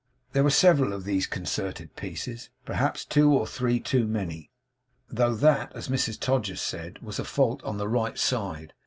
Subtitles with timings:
[0.33, 4.49] There were several of these concerted pieces; perhaps two or three too many,
[5.11, 8.73] though that, as Mrs Todgers said, was a fault on the right side.